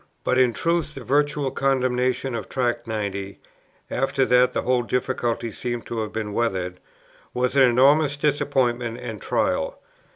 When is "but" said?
0.23-0.39